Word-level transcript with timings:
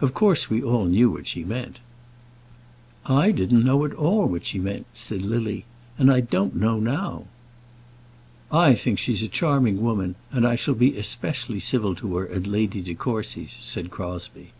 "Of 0.00 0.12
course, 0.12 0.50
we 0.50 0.60
all 0.60 0.86
knew 0.86 1.08
what 1.08 1.28
she 1.28 1.44
meant." 1.44 1.78
"I 3.06 3.30
didn't 3.30 3.64
know 3.64 3.84
at 3.84 3.94
all 3.94 4.26
what 4.26 4.44
she 4.44 4.58
meant," 4.58 4.86
said 4.92 5.22
Lily; 5.22 5.66
"and 5.96 6.10
I 6.10 6.18
don't 6.18 6.56
know 6.56 6.80
now." 6.80 7.26
"I 8.50 8.74
think 8.74 8.98
she's 8.98 9.22
a 9.22 9.28
charming 9.28 9.80
woman, 9.80 10.16
and 10.32 10.44
I 10.44 10.56
shall 10.56 10.74
be 10.74 10.96
especially 10.98 11.60
civil 11.60 11.94
to 11.94 12.16
her 12.16 12.28
at 12.28 12.48
Lady 12.48 12.80
De 12.80 12.96
Courcy's," 12.96 13.54
said 13.60 13.88
Crosbie. 13.92 14.50